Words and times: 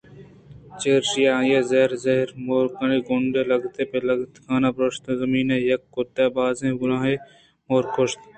چرایشی 0.79 1.21
ءَ 1.29 1.37
آئی 1.37 1.53
ءَ 1.59 1.67
زہر 1.69 1.89
ءَ 1.95 2.01
زہر 2.05 2.27
مُورانی 2.45 2.99
ہونڈ 3.07 3.33
لگت 3.49 3.75
پہ 3.91 3.99
لگت 4.07 4.33
کنان 4.43 4.63
ءَ 4.67 4.75
پرٛوشت 4.75 5.03
ءُ 5.11 5.19
زمین 5.23 5.47
ءَ 5.55 5.65
یک 5.69 5.81
کُت 5.93 6.15
ءُ 6.23 6.35
بازیں 6.35 6.73
بے 6.73 6.79
گُناہیں 6.81 7.21
مورے 7.67 7.89
کُشت 7.93 8.21